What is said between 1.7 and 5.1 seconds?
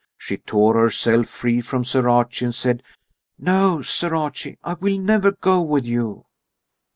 Sir Archie and said: "No, Sir Archie, I will